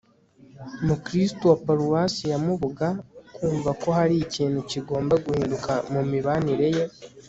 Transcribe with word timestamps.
mukristu 0.87 1.43
wa 1.49 1.55
paruwasi 1.65 2.23
ya 2.31 2.37
mubuga 2.45 2.87
kumva 3.35 3.69
ko 3.81 3.87
hari 3.97 4.15
ikintu 4.25 4.59
kigomba 4.71 5.15
guhinduka 5.25 5.71
mu 5.93 6.01
mibanire 6.11 6.67
ye 6.77 6.83